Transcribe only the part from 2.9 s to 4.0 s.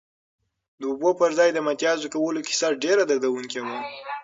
دردونکې وه.